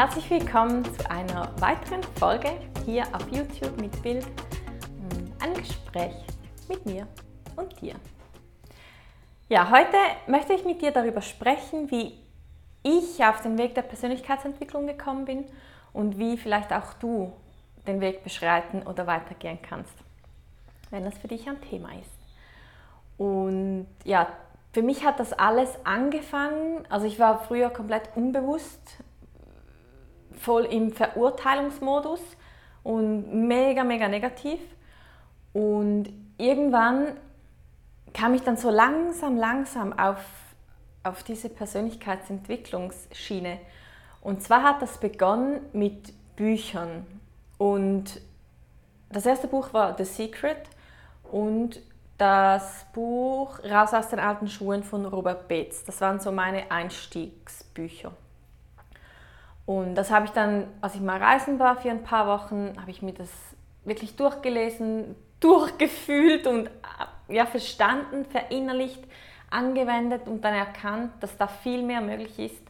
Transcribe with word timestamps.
Herzlich 0.00 0.30
willkommen 0.30 0.82
zu 0.82 1.10
einer 1.10 1.52
weiteren 1.60 2.02
Folge 2.18 2.48
hier 2.86 3.02
auf 3.12 3.30
YouTube 3.30 3.78
mit 3.78 4.02
Bild. 4.02 4.26
Ein 5.40 5.52
Gespräch 5.52 6.14
mit 6.70 6.86
mir 6.86 7.06
und 7.54 7.78
dir. 7.82 7.96
Ja, 9.50 9.70
heute 9.70 9.98
möchte 10.26 10.54
ich 10.54 10.64
mit 10.64 10.80
dir 10.80 10.90
darüber 10.90 11.20
sprechen, 11.20 11.90
wie 11.90 12.14
ich 12.82 13.22
auf 13.22 13.42
den 13.42 13.58
Weg 13.58 13.74
der 13.74 13.82
Persönlichkeitsentwicklung 13.82 14.86
gekommen 14.86 15.26
bin 15.26 15.44
und 15.92 16.16
wie 16.16 16.38
vielleicht 16.38 16.72
auch 16.72 16.94
du 16.94 17.34
den 17.86 18.00
Weg 18.00 18.24
beschreiten 18.24 18.82
oder 18.84 19.06
weitergehen 19.06 19.58
kannst, 19.60 19.92
wenn 20.88 21.04
das 21.04 21.18
für 21.18 21.28
dich 21.28 21.46
ein 21.46 21.60
Thema 21.60 21.90
ist. 22.00 23.18
Und 23.18 23.86
ja, 24.04 24.28
für 24.72 24.80
mich 24.80 25.04
hat 25.04 25.20
das 25.20 25.34
alles 25.34 25.68
angefangen, 25.84 26.86
also 26.88 27.04
ich 27.04 27.18
war 27.18 27.40
früher 27.40 27.68
komplett 27.68 28.08
unbewusst 28.16 28.96
voll 30.40 30.64
im 30.64 30.92
Verurteilungsmodus 30.92 32.20
und 32.82 33.46
mega, 33.46 33.84
mega 33.84 34.08
negativ. 34.08 34.58
Und 35.52 36.08
irgendwann 36.38 37.16
kam 38.12 38.34
ich 38.34 38.42
dann 38.42 38.56
so 38.56 38.70
langsam, 38.70 39.36
langsam 39.36 39.96
auf, 39.98 40.24
auf 41.02 41.22
diese 41.22 41.48
Persönlichkeitsentwicklungsschiene. 41.48 43.58
Und 44.20 44.42
zwar 44.42 44.62
hat 44.62 44.82
das 44.82 44.98
begonnen 44.98 45.60
mit 45.72 46.12
Büchern. 46.36 47.06
Und 47.58 48.20
das 49.10 49.26
erste 49.26 49.48
Buch 49.48 49.72
war 49.72 49.96
The 49.96 50.04
Secret 50.04 50.68
und 51.30 51.80
das 52.16 52.86
Buch 52.92 53.58
Raus 53.64 53.94
aus 53.94 54.08
den 54.08 54.20
alten 54.20 54.48
Schuhen 54.48 54.82
von 54.82 55.06
Robert 55.06 55.48
Bates. 55.48 55.84
Das 55.84 56.00
waren 56.00 56.20
so 56.20 56.32
meine 56.32 56.70
Einstiegsbücher. 56.70 58.12
Und 59.70 59.94
das 59.94 60.10
habe 60.10 60.26
ich 60.26 60.32
dann, 60.32 60.66
als 60.80 60.96
ich 60.96 61.00
mal 61.00 61.22
reisen 61.22 61.60
war 61.60 61.76
für 61.76 61.92
ein 61.92 62.02
paar 62.02 62.26
Wochen, 62.26 62.74
habe 62.80 62.90
ich 62.90 63.02
mir 63.02 63.12
das 63.12 63.30
wirklich 63.84 64.16
durchgelesen, 64.16 65.14
durchgefühlt 65.38 66.48
und 66.48 66.66
äh, 66.66 67.36
ja, 67.36 67.46
verstanden, 67.46 68.24
verinnerlicht, 68.24 69.00
angewendet 69.48 70.26
und 70.26 70.40
dann 70.40 70.54
erkannt, 70.54 71.12
dass 71.20 71.36
da 71.36 71.46
viel 71.46 71.84
mehr 71.84 72.00
möglich 72.00 72.36
ist, 72.40 72.60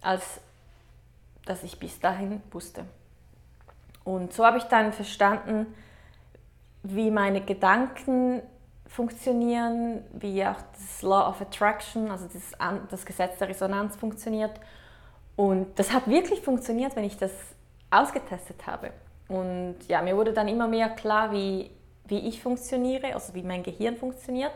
als 0.00 0.40
dass 1.44 1.62
ich 1.62 1.78
bis 1.78 2.00
dahin 2.00 2.40
wusste. 2.50 2.86
Und 4.04 4.32
so 4.32 4.46
habe 4.46 4.56
ich 4.56 4.64
dann 4.64 4.94
verstanden, 4.94 5.66
wie 6.82 7.10
meine 7.10 7.42
Gedanken 7.42 8.40
funktionieren, 8.86 10.06
wie 10.14 10.42
auch 10.46 10.62
das 10.72 11.02
Law 11.02 11.28
of 11.28 11.42
Attraction, 11.42 12.10
also 12.10 12.26
das, 12.32 12.52
das 12.88 13.04
Gesetz 13.04 13.36
der 13.36 13.50
Resonanz 13.50 13.94
funktioniert 13.96 14.58
und 15.36 15.78
das 15.78 15.92
hat 15.92 16.06
wirklich 16.06 16.40
funktioniert, 16.40 16.96
wenn 16.96 17.04
ich 17.04 17.16
das 17.16 17.32
ausgetestet 17.90 18.66
habe. 18.66 18.92
Und 19.28 19.76
ja, 19.88 20.02
mir 20.02 20.16
wurde 20.16 20.32
dann 20.32 20.48
immer 20.48 20.66
mehr 20.66 20.88
klar, 20.90 21.32
wie, 21.32 21.70
wie 22.04 22.18
ich 22.28 22.42
funktioniere, 22.42 23.14
also 23.14 23.34
wie 23.34 23.42
mein 23.42 23.62
Gehirn 23.62 23.96
funktioniert. 23.96 24.54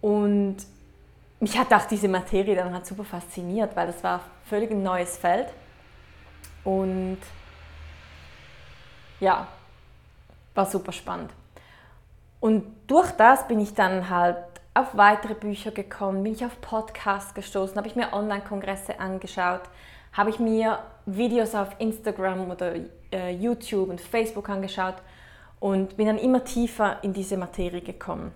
Und 0.00 0.58
mich 1.40 1.58
hat 1.58 1.72
auch 1.72 1.86
diese 1.86 2.08
Materie 2.08 2.54
dann 2.54 2.72
halt 2.72 2.86
super 2.86 3.04
fasziniert, 3.04 3.74
weil 3.74 3.86
das 3.86 4.04
war 4.04 4.20
völlig 4.44 4.70
ein 4.70 4.82
neues 4.82 5.16
Feld. 5.16 5.48
Und 6.64 7.18
ja, 9.18 9.48
war 10.54 10.66
super 10.66 10.92
spannend. 10.92 11.30
Und 12.40 12.64
durch 12.86 13.10
das 13.12 13.46
bin 13.48 13.60
ich 13.60 13.74
dann 13.74 14.08
halt 14.08 14.36
auf 14.74 14.96
weitere 14.96 15.34
Bücher 15.34 15.72
gekommen, 15.72 16.22
bin 16.22 16.32
ich 16.32 16.44
auf 16.44 16.60
Podcasts 16.60 17.34
gestoßen, 17.34 17.76
habe 17.76 17.88
ich 17.88 17.96
mir 17.96 18.12
Online-Kongresse 18.12 19.00
angeschaut, 19.00 19.62
habe 20.12 20.30
ich 20.30 20.38
mir 20.38 20.78
Videos 21.06 21.54
auf 21.54 21.68
Instagram 21.78 22.50
oder 22.50 22.74
äh, 23.12 23.34
YouTube 23.34 23.88
und 23.90 24.00
Facebook 24.00 24.48
angeschaut 24.48 24.96
und 25.58 25.96
bin 25.96 26.06
dann 26.06 26.18
immer 26.18 26.44
tiefer 26.44 26.98
in 27.02 27.12
diese 27.12 27.36
Materie 27.36 27.80
gekommen. 27.80 28.32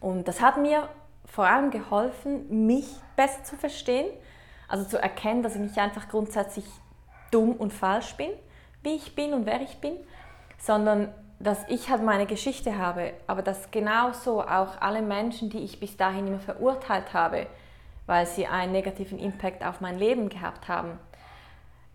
Und 0.00 0.28
das 0.28 0.40
hat 0.40 0.58
mir 0.58 0.88
vor 1.24 1.46
allem 1.46 1.70
geholfen, 1.70 2.66
mich 2.66 2.86
besser 3.16 3.42
zu 3.44 3.56
verstehen, 3.56 4.06
also 4.68 4.84
zu 4.84 5.00
erkennen, 5.00 5.42
dass 5.42 5.54
ich 5.54 5.60
nicht 5.60 5.78
einfach 5.78 6.08
grundsätzlich 6.08 6.64
dumm 7.30 7.52
und 7.52 7.72
falsch 7.72 8.14
bin, 8.16 8.30
wie 8.82 8.94
ich 8.94 9.14
bin 9.14 9.32
und 9.32 9.46
wer 9.46 9.60
ich 9.60 9.80
bin, 9.80 9.96
sondern 10.58 11.12
dass 11.38 11.64
ich 11.68 11.90
halt 11.90 12.02
meine 12.02 12.26
Geschichte 12.26 12.78
habe, 12.78 13.12
aber 13.26 13.42
dass 13.42 13.70
genauso 13.70 14.42
auch 14.42 14.80
alle 14.80 15.02
Menschen, 15.02 15.50
die 15.50 15.58
ich 15.58 15.80
bis 15.80 15.96
dahin 15.96 16.26
immer 16.26 16.38
verurteilt 16.38 17.12
habe, 17.12 17.46
weil 18.06 18.26
sie 18.26 18.46
einen 18.46 18.72
negativen 18.72 19.18
Impact 19.18 19.64
auf 19.64 19.80
mein 19.80 19.98
Leben 19.98 20.28
gehabt 20.28 20.68
haben, 20.68 20.98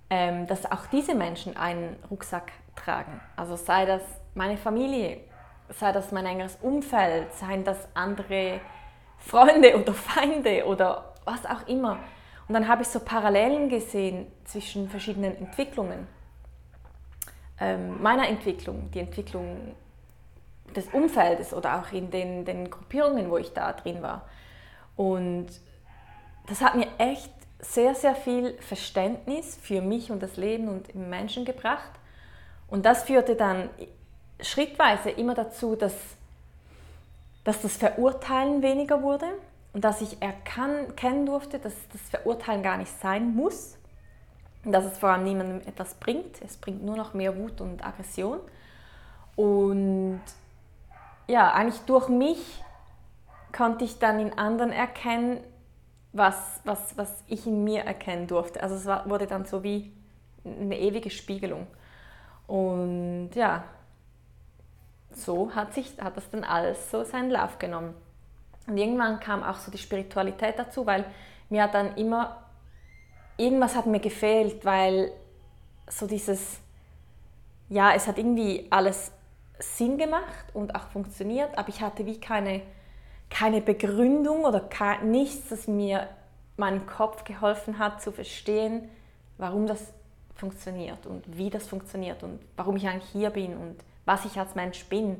ähm, 0.09 0.46
dass 0.46 0.72
auch 0.72 0.85
diese 0.91 1.16
Menschen 1.16 1.57
einen 1.57 1.96
Rucksack 2.12 2.52
tragen. 2.75 3.19
Also 3.35 3.56
sei 3.56 3.85
das 3.85 4.03
meine 4.35 4.57
Familie, 4.57 5.22
sei 5.69 5.91
das 5.91 6.12
mein 6.12 6.25
engeres 6.25 6.58
Umfeld, 6.62 7.34
seien 7.34 7.63
das 7.63 7.88
andere 7.94 8.59
Freunde 9.18 9.78
oder 9.81 9.94
Feinde 9.94 10.66
oder 10.66 11.16
was 11.25 11.46
auch 11.46 11.68
immer. 11.68 11.97
Und 12.47 12.53
dann 12.53 12.68
habe 12.68 12.81
ich 12.81 12.90
so 12.90 13.00
Parallelen 13.00 13.69
gesehen 13.69 14.28
zwischen 14.44 14.90
verschiedenen 14.90 15.35
Entwicklungen 15.38 16.08
ähm, 17.61 18.01
meiner 18.01 18.27
Entwicklung, 18.27 18.89
die 18.91 18.99
Entwicklung 18.99 19.75
des 20.75 20.88
Umfeldes 20.88 21.53
oder 21.53 21.79
auch 21.79 21.91
in 21.94 22.09
den, 22.09 22.44
den 22.44 22.69
Gruppierungen, 22.69 23.29
wo 23.29 23.38
ich 23.38 23.53
da 23.53 23.72
drin 23.73 24.01
war. 24.01 24.27
Und 24.95 25.47
das 26.47 26.61
hat 26.61 26.75
mir 26.75 26.88
echt 26.97 27.31
sehr, 27.59 27.94
sehr 27.94 28.16
viel 28.16 28.57
Verständnis 28.59 29.57
für 29.61 29.81
mich 29.81 30.11
und 30.11 30.23
das 30.23 30.38
Leben 30.38 30.67
und 30.67 30.95
Menschen 30.95 31.45
gebracht. 31.45 31.91
Und 32.67 32.85
das 32.85 33.03
führte 33.03 33.35
dann 33.35 33.69
schrittweise 34.39 35.11
immer 35.11 35.35
dazu, 35.35 35.75
dass, 35.75 35.93
dass 37.43 37.61
das 37.61 37.78
Verurteilen 37.78 38.64
weniger 38.64 39.03
wurde 39.03 39.28
und 39.73 39.84
dass 39.84 40.02
ich 40.02 40.19
erkennen 40.22 41.25
durfte, 41.28 41.59
dass 41.59 41.73
das 41.91 42.02
Verurteilen 42.09 42.64
gar 42.64 42.78
nicht 42.78 42.91
sein 42.99 43.35
muss, 43.35 43.78
dass 44.63 44.85
es 44.85 44.97
vor 44.97 45.09
allem 45.09 45.23
niemandem 45.23 45.61
etwas 45.67 45.96
bringt. 45.96 46.41
Es 46.41 46.58
bringt 46.58 46.84
nur 46.84 46.96
noch 46.96 47.13
mehr 47.13 47.37
Wut 47.37 47.61
und 47.61 47.85
Aggression. 47.85 48.40
Und 49.35 50.22
ja, 51.28 51.52
eigentlich 51.53 51.81
durch 51.81 52.09
mich 52.09 52.63
konnte 53.55 53.85
ich 53.85 53.99
dann 53.99 54.19
in 54.19 54.37
anderen 54.37 54.72
erkennen, 54.72 55.40
was, 56.13 56.59
was, 56.66 56.97
was 56.97 57.23
ich 57.28 57.47
in 57.47 57.63
mir 57.63 57.84
erkennen 57.84 58.28
durfte. 58.28 58.61
Also 58.61 58.75
es 58.75 58.85
war, 58.85 59.09
wurde 59.09 59.28
dann 59.28 59.46
so 59.46 59.63
wie 59.63 59.91
eine 60.46 60.78
ewige 60.78 61.09
Spiegelung. 61.09 61.67
Und 62.47 63.31
ja, 63.34 63.64
so 65.14 65.53
hat, 65.55 65.73
sich, 65.73 65.97
hat 66.02 66.17
das 66.17 66.29
dann 66.29 66.43
alles 66.43 66.91
so 66.91 67.03
seinen 67.03 67.31
Lauf 67.31 67.59
genommen. 67.59 67.93
Und 68.67 68.78
irgendwann 68.78 69.19
kam 69.19 69.43
auch 69.43 69.57
so 69.57 69.72
die 69.72 69.78
Spiritualität 69.78 70.59
dazu, 70.59 70.85
weil 70.85 71.05
mir 71.49 71.67
dann 71.67 71.96
immer 71.96 72.41
irgendwas 73.37 73.75
hat 73.75 73.85
mir 73.85 73.99
gefehlt, 73.99 74.63
weil 74.66 75.11
so 75.87 76.07
dieses, 76.07 76.59
ja, 77.69 77.93
es 77.93 78.07
hat 78.07 78.17
irgendwie 78.17 78.67
alles 78.69 79.11
Sinn 79.59 79.97
gemacht 79.97 80.45
und 80.53 80.75
auch 80.75 80.87
funktioniert, 80.87 81.57
aber 81.57 81.69
ich 81.69 81.81
hatte 81.81 82.05
wie 82.05 82.19
keine, 82.19 82.61
keine 83.29 83.61
Begründung 83.61 84.43
oder 84.45 84.67
nichts, 85.03 85.49
das 85.49 85.67
mir 85.67 86.07
meinem 86.57 86.85
Kopf 86.85 87.23
geholfen 87.23 87.79
hat 87.79 88.01
zu 88.01 88.11
verstehen, 88.11 88.89
warum 89.37 89.67
das 89.67 89.93
funktioniert 90.35 91.05
und 91.05 91.37
wie 91.37 91.49
das 91.49 91.67
funktioniert 91.67 92.23
und 92.23 92.39
warum 92.55 92.75
ich 92.75 92.87
eigentlich 92.87 93.09
hier 93.11 93.29
bin 93.29 93.55
und 93.55 93.75
was 94.05 94.25
ich 94.25 94.37
als 94.39 94.55
Mensch 94.55 94.85
bin, 94.85 95.19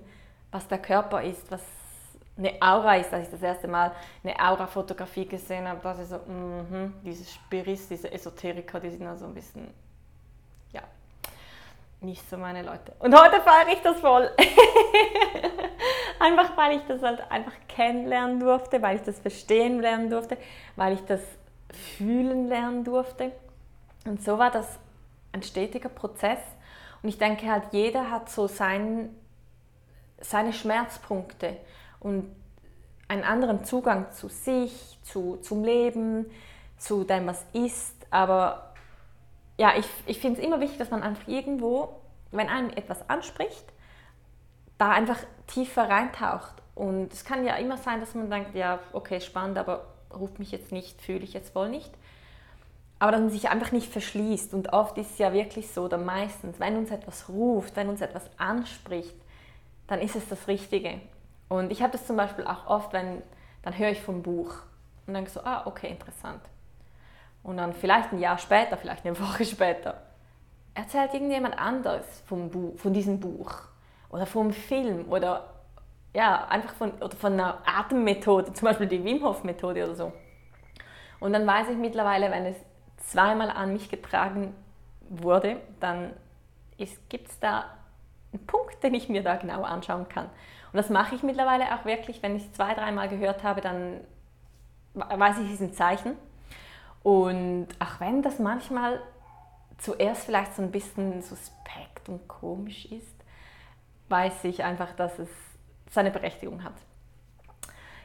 was 0.52 0.68
der 0.68 0.80
Körper 0.80 1.24
ist, 1.24 1.52
was 1.52 1.62
eine 2.38 2.54
Aura 2.62 2.96
ist, 2.96 3.14
als 3.14 3.26
ich 3.26 3.32
das 3.32 3.42
erste 3.42 3.68
Mal 3.68 3.92
eine 4.24 4.36
Aura-Fotografie 4.40 5.28
gesehen 5.28 5.68
habe, 5.68 5.82
dass 5.82 6.00
ich 6.00 6.08
so, 6.08 6.18
mm 6.18 7.02
diese 7.04 7.26
Spiris, 7.26 7.88
diese 7.88 8.12
Esoteriker, 8.12 8.80
die 8.80 8.90
sind 8.90 9.06
also 9.06 9.26
ein 9.26 9.34
bisschen, 9.34 9.68
ja, 10.72 10.82
nicht 12.00 12.28
so 12.30 12.38
meine 12.38 12.64
Leute. 12.64 12.94
Und 13.00 13.14
heute 13.14 13.42
feiere 13.42 13.74
ich 13.74 13.82
das 13.82 14.00
voll. 14.00 14.32
einfach 16.22 16.56
weil 16.56 16.78
ich 16.78 16.84
das 16.88 17.02
halt 17.02 17.30
einfach 17.30 17.54
kennenlernen 17.68 18.40
durfte, 18.40 18.82
weil 18.82 18.98
ich 18.98 19.02
das 19.02 19.20
verstehen 19.20 19.82
lernen 19.82 20.10
durfte, 20.10 20.38
weil 20.76 20.94
ich 20.94 21.02
das 21.06 21.22
fühlen 21.98 22.48
lernen 22.48 22.84
durfte. 22.84 23.32
Und 24.06 24.24
so 24.24 24.38
war 24.38 24.52
das 24.52 24.80
ein 25.32 25.44
stetiger 25.44 25.90
Prozess. 25.90 26.40
Und 27.02 27.10
ich 27.10 27.18
denke 27.18 27.50
halt, 27.52 27.64
jeder 27.72 28.12
hat 28.12 28.30
so 28.30 28.48
sein, 28.48 29.16
seine 30.20 30.54
Schmerzpunkte 30.54 31.58
und 32.02 32.30
einen 33.08 33.24
anderen 33.24 33.64
Zugang 33.64 34.12
zu 34.12 34.28
sich, 34.28 35.00
zu, 35.04 35.38
zum 35.38 35.64
Leben, 35.64 36.26
zu 36.78 37.04
dem, 37.04 37.28
was 37.28 37.46
ist. 37.54 37.96
Aber 38.10 38.74
ja, 39.58 39.74
ich, 39.78 39.86
ich 40.06 40.20
finde 40.20 40.40
es 40.40 40.46
immer 40.46 40.60
wichtig, 40.60 40.78
dass 40.78 40.92
man 40.92 41.04
einfach 41.04 41.28
irgendwo, 41.28 42.02
wenn 42.32 42.50
einem 42.50 42.70
etwas 42.72 43.10
anspricht, 43.10 43.66
da 44.78 44.90
einfach 44.92 45.20
tiefer 45.48 45.90
reintaucht. 45.90 46.54
Und 46.74 47.14
es 47.14 47.24
kann 47.24 47.46
ja 47.46 47.56
immer 47.56 47.78
sein, 47.78 48.00
dass 48.00 48.16
man 48.16 48.30
denkt, 48.30 48.56
ja, 48.56 48.80
okay, 48.94 49.22
spannend, 49.22 49.58
aber 49.58 49.88
ruft 50.18 50.40
mich 50.40 50.52
jetzt 50.52 50.72
nicht, 50.72 51.02
fühle 51.02 51.20
ich 51.20 51.34
jetzt 51.34 51.54
wohl 51.54 51.70
nicht. 51.70 51.92
Aber 52.98 53.12
dass 53.12 53.22
man 53.22 53.30
sich 53.30 53.50
einfach 53.50 53.72
nicht 53.72 53.92
verschließt. 53.92 54.54
Und 54.54 54.74
oft 54.74 54.98
ist 54.98 55.12
es 55.12 55.18
ja 55.18 55.34
wirklich 55.34 55.70
so, 55.70 55.84
oder 55.84 55.98
meistens, 55.98 56.60
wenn 56.60 56.78
uns 56.78 56.92
etwas 56.92 57.30
ruft, 57.30 57.76
wenn 57.76 57.90
uns 57.90 58.02
etwas 58.02 58.24
anspricht, 58.38 59.16
dann 59.88 60.00
ist 60.00 60.16
es 60.16 60.28
das 60.30 60.48
Richtige. 60.48 61.02
Und 61.52 61.70
ich 61.70 61.82
habe 61.82 61.92
das 61.92 62.08
zum 62.08 62.16
Beispiel 62.16 62.48
auch 62.48 62.66
oft, 62.68 62.94
wenn, 62.94 63.22
dann 63.62 63.78
höre 63.78 63.90
ich 63.90 64.02
vom 64.02 64.24
Buch 64.24 64.54
und 65.06 65.14
denke 65.14 65.30
so, 65.30 65.42
ah, 65.42 65.64
okay, 65.66 65.90
interessant. 65.90 66.40
Und 67.44 67.58
dann 67.58 67.74
vielleicht 67.74 68.14
ein 68.14 68.20
Jahr 68.20 68.38
später, 68.38 68.78
vielleicht 68.78 69.06
eine 69.06 69.20
Woche 69.20 69.44
später, 69.44 70.02
erzählt 70.74 71.14
irgendjemand 71.14 71.60
anderes 71.60 72.06
vom 72.26 72.50
Buch, 72.50 72.80
von 72.80 72.94
diesem 72.94 73.20
Buch 73.20 73.52
oder 74.08 74.26
vom 74.26 74.54
Film 74.54 75.12
oder 75.12 75.50
ja, 76.14 76.48
einfach 76.48 76.74
von, 76.74 76.92
oder 76.92 77.18
von 77.18 77.34
einer 77.34 77.58
Atemmethode, 77.66 78.54
zum 78.54 78.70
Beispiel 78.70 78.88
die 78.88 79.04
Wim 79.04 79.22
Hof 79.22 79.44
Methode 79.44 79.84
oder 79.84 79.96
so. 79.96 80.14
Und 81.20 81.34
dann 81.34 81.46
weiß 81.46 81.68
ich 81.68 81.78
mittlerweile, 81.78 82.32
wenn 82.32 82.46
es 82.46 82.56
zweimal 82.96 83.50
an 83.50 83.74
mich 83.74 83.90
getragen 83.90 84.56
wurde, 85.10 85.58
dann 85.82 86.14
gibt 87.10 87.28
es 87.28 87.40
da 87.42 87.66
einen 88.32 88.46
Punkt, 88.48 88.82
den 88.84 88.94
ich 88.94 89.10
mir 89.10 89.22
da 89.22 89.36
genau 89.36 89.64
anschauen 89.64 90.08
kann. 90.08 90.30
Und 90.72 90.78
das 90.78 90.90
mache 90.90 91.16
ich 91.16 91.24
mittlerweile 91.24 91.76
auch 91.76 91.86
wirklich, 91.86 92.24
wenn 92.24 92.36
ich 92.36 92.46
es 92.46 92.54
zwei, 92.54 92.74
dreimal 92.74 93.10
gehört 93.10 93.44
habe, 93.44 93.62
dann 93.62 94.02
weiß 94.94 95.40
ich, 95.40 95.48
es 95.48 95.54
ist 95.56 95.62
ein 95.62 95.74
Zeichen. 95.74 96.16
Und 97.04 97.68
auch 97.80 98.00
wenn 98.00 98.22
das 98.22 98.40
manchmal 98.40 99.02
zuerst 99.78 100.26
vielleicht 100.26 100.56
so 100.56 100.62
ein 100.62 100.72
bisschen 100.72 101.22
suspekt 101.22 102.08
und 102.08 102.28
komisch 102.28 102.86
ist, 102.86 103.16
weiß 104.10 104.44
ich 104.46 104.64
einfach, 104.64 104.94
dass 104.94 105.18
es 105.20 105.30
seine 105.90 106.12
Berechtigung 106.12 106.64
hat. 106.64 106.74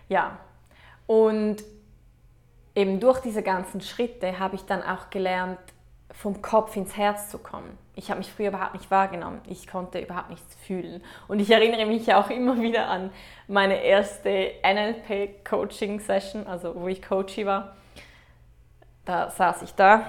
Ja, 0.08 0.38
und 1.06 1.62
eben 2.74 3.00
durch 3.00 3.20
diese 3.20 3.42
ganzen 3.42 3.80
Schritte 3.80 4.38
habe 4.38 4.56
ich 4.56 4.62
dann 4.62 4.82
auch 4.82 5.10
gelernt, 5.10 5.58
vom 6.12 6.40
Kopf 6.42 6.76
ins 6.76 6.96
Herz 6.96 7.30
zu 7.30 7.38
kommen. 7.38 7.78
Ich 7.94 8.10
habe 8.10 8.18
mich 8.18 8.32
früher 8.32 8.48
überhaupt 8.48 8.74
nicht 8.74 8.90
wahrgenommen. 8.90 9.40
Ich 9.46 9.66
konnte 9.66 9.98
überhaupt 9.98 10.30
nichts 10.30 10.54
fühlen. 10.66 11.02
Und 11.28 11.40
ich 11.40 11.50
erinnere 11.50 11.86
mich 11.86 12.12
auch 12.14 12.30
immer 12.30 12.60
wieder 12.60 12.88
an 12.88 13.10
meine 13.48 13.82
erste 13.82 14.52
NLP-Coaching-Session, 14.62 16.46
also 16.46 16.74
wo 16.74 16.88
ich 16.88 17.02
Coachie 17.02 17.46
war. 17.46 17.76
Da 19.04 19.30
saß 19.30 19.62
ich 19.62 19.74
da 19.74 20.06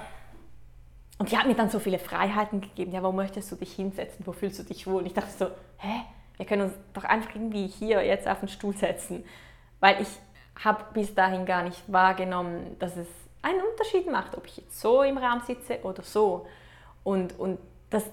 und 1.19 1.31
die 1.31 1.38
hat 1.38 1.47
mir 1.47 1.55
dann 1.55 1.69
so 1.69 1.79
viele 1.79 1.99
Freiheiten 1.99 2.61
gegeben. 2.61 2.91
Ja, 2.91 3.01
wo 3.03 3.11
möchtest 3.11 3.51
du 3.51 3.55
dich 3.55 3.73
hinsetzen? 3.73 4.25
Wo 4.25 4.31
fühlst 4.33 4.59
du 4.59 4.63
dich 4.63 4.85
wohl? 4.85 4.97
Und 4.97 5.05
ich 5.05 5.13
dachte 5.13 5.31
so, 5.31 5.45
hä? 5.77 6.01
Wir 6.38 6.45
können 6.45 6.63
uns 6.63 6.73
doch 6.94 7.03
einfach 7.03 7.33
irgendwie 7.33 7.65
hier 7.65 8.05
jetzt 8.05 8.27
auf 8.27 8.39
den 8.39 8.49
Stuhl 8.49 8.75
setzen. 8.77 9.25
Weil 9.79 9.99
ich 10.01 10.07
habe 10.63 10.83
bis 10.94 11.15
dahin 11.15 11.45
gar 11.45 11.63
nicht 11.63 11.81
wahrgenommen, 11.91 12.77
dass 12.77 12.95
es 12.95 13.07
einen 13.47 13.61
Unterschied 13.61 14.09
macht, 14.11 14.35
ob 14.35 14.45
ich 14.45 14.57
jetzt 14.57 14.79
so 14.79 15.03
im 15.03 15.17
Raum 15.17 15.41
sitze 15.41 15.81
oder 15.83 16.03
so. 16.03 16.47
Und, 17.03 17.39
und 17.39 17.59
das, 17.89 18.03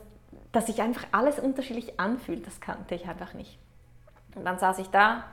dass 0.52 0.66
sich 0.66 0.80
einfach 0.80 1.04
alles 1.12 1.38
unterschiedlich 1.38 1.98
anfühlt, 1.98 2.46
das 2.46 2.60
kannte 2.60 2.94
ich 2.94 3.06
einfach 3.06 3.34
nicht. 3.34 3.58
Und 4.34 4.44
dann 4.44 4.58
saß 4.58 4.78
ich 4.78 4.88
da 4.88 5.24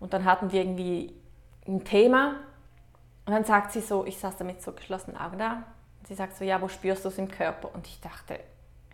und 0.00 0.12
dann 0.12 0.24
hatten 0.24 0.52
wir 0.52 0.60
irgendwie 0.60 1.14
ein 1.66 1.84
Thema 1.84 2.36
und 3.26 3.32
dann 3.32 3.44
sagt 3.44 3.72
sie 3.72 3.80
so, 3.80 4.04
ich 4.04 4.18
saß 4.18 4.36
da 4.36 4.44
mit 4.44 4.62
so 4.62 4.72
geschlossenen 4.72 5.18
Augen 5.18 5.38
da, 5.38 5.64
und 5.98 6.06
sie 6.06 6.14
sagt 6.14 6.36
so, 6.36 6.44
ja, 6.44 6.60
wo 6.60 6.68
spürst 6.68 7.04
du 7.04 7.08
es 7.08 7.18
im 7.18 7.28
Körper? 7.28 7.74
Und 7.74 7.86
ich 7.86 8.00
dachte, 8.00 8.38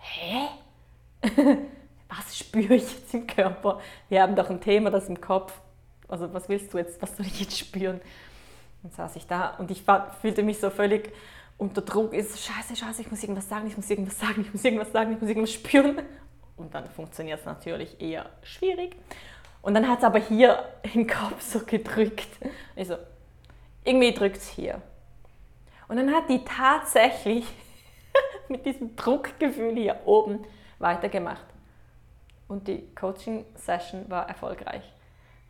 hä? 0.00 0.48
was 2.08 2.36
spüre 2.38 2.74
ich 2.74 2.90
jetzt 2.90 3.14
im 3.14 3.26
Körper? 3.26 3.80
Wir 4.08 4.22
haben 4.22 4.34
doch 4.34 4.48
ein 4.48 4.60
Thema, 4.60 4.90
das 4.90 5.08
im 5.08 5.20
Kopf. 5.20 5.52
Also 6.08 6.32
was 6.32 6.48
willst 6.48 6.72
du 6.72 6.78
jetzt, 6.78 7.00
was 7.02 7.16
soll 7.16 7.26
ich 7.26 7.40
jetzt 7.40 7.58
spüren? 7.58 8.00
Und 8.82 8.92
saß 8.94 9.16
ich 9.16 9.26
da 9.26 9.50
und 9.58 9.70
ich 9.70 9.84
fühlte 10.20 10.42
mich 10.42 10.58
so 10.58 10.70
völlig 10.70 11.12
unter 11.56 11.82
Druck. 11.82 12.12
Ist 12.12 12.44
scheiße, 12.44 12.76
scheiße, 12.76 13.02
ich 13.02 13.10
muss 13.10 13.22
irgendwas 13.22 13.48
sagen, 13.48 13.66
ich 13.66 13.76
muss 13.76 13.88
irgendwas 13.88 14.18
sagen, 14.18 14.42
ich 14.42 14.52
muss 14.52 14.64
irgendwas 14.64 14.92
sagen, 14.92 15.12
ich 15.12 15.20
muss 15.20 15.28
irgendwas 15.28 15.52
spüren. 15.52 16.02
Und 16.56 16.74
dann 16.74 16.88
funktioniert 16.90 17.40
es 17.40 17.46
natürlich 17.46 18.00
eher 18.00 18.28
schwierig. 18.42 18.96
Und 19.62 19.74
dann 19.74 19.88
hat 19.88 19.98
es 19.98 20.04
aber 20.04 20.18
hier 20.18 20.64
im 20.94 21.06
Kopf 21.06 21.40
so 21.40 21.60
gedrückt. 21.60 22.28
Ich 22.76 22.88
so, 22.88 22.96
irgendwie 23.84 24.12
drückt 24.12 24.38
es 24.38 24.48
hier. 24.48 24.82
Und 25.88 25.96
dann 25.96 26.12
hat 26.12 26.28
die 26.28 26.44
tatsächlich 26.44 27.46
mit 28.48 28.66
diesem 28.66 28.96
Druckgefühl 28.96 29.74
hier 29.74 30.00
oben 30.04 30.44
weitergemacht. 30.78 31.46
Und 32.48 32.68
die 32.68 32.94
Coaching-Session 32.94 34.10
war 34.10 34.28
erfolgreich. 34.28 34.82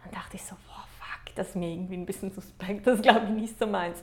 Dann 0.04 0.12
dachte 0.12 0.36
ich 0.36 0.42
so, 0.42 0.54
fuck, 0.54 0.86
das 1.34 1.50
ist 1.50 1.56
mir 1.56 1.70
irgendwie 1.70 1.96
ein 1.96 2.06
bisschen 2.06 2.32
suspekt, 2.32 2.86
das 2.86 3.02
glaube 3.02 3.26
ich 3.26 3.30
nicht 3.30 3.58
so 3.58 3.66
meins. 3.66 4.02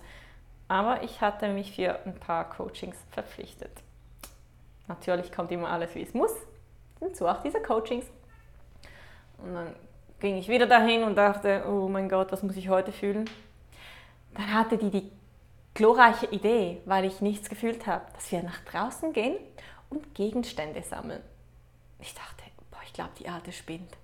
Aber 0.67 1.03
ich 1.03 1.21
hatte 1.21 1.49
mich 1.49 1.75
für 1.75 2.05
ein 2.05 2.15
paar 2.15 2.49
Coachings 2.49 2.97
verpflichtet. 3.11 3.71
Natürlich 4.87 5.31
kommt 5.31 5.51
immer 5.51 5.69
alles, 5.69 5.95
wie 5.95 6.03
es 6.03 6.13
muss. 6.13 6.33
Und 6.99 7.15
so 7.15 7.27
auch 7.27 7.41
diese 7.41 7.61
Coachings. 7.61 8.05
Und 9.37 9.53
dann 9.53 9.75
ging 10.19 10.37
ich 10.37 10.47
wieder 10.47 10.67
dahin 10.67 11.03
und 11.03 11.15
dachte, 11.15 11.63
oh 11.67 11.87
mein 11.87 12.09
Gott, 12.09 12.31
was 12.31 12.43
muss 12.43 12.57
ich 12.57 12.69
heute 12.69 12.91
fühlen? 12.91 13.29
Dann 14.33 14.53
hatte 14.53 14.77
die 14.77 14.91
die 14.91 15.11
glorreiche 15.73 16.27
Idee, 16.27 16.81
weil 16.85 17.05
ich 17.05 17.21
nichts 17.21 17.49
gefühlt 17.49 17.87
habe, 17.87 18.05
dass 18.13 18.31
wir 18.31 18.43
nach 18.43 18.59
draußen 18.65 19.13
gehen 19.13 19.37
und 19.89 20.13
Gegenstände 20.13 20.83
sammeln. 20.83 21.21
Ich 21.99 22.13
dachte, 22.13 22.43
ich 22.85 22.93
glaube, 22.93 23.11
die 23.19 23.29
Alte 23.29 23.51
spinnt. 23.51 23.97